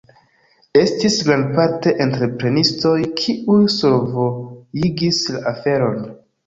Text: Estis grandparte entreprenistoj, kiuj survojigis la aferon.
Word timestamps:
Estis 0.79 1.17
grandparte 1.27 1.93
entreprenistoj, 2.07 2.97
kiuj 3.21 3.61
survojigis 3.77 5.25
la 5.37 5.45
aferon. 5.57 6.07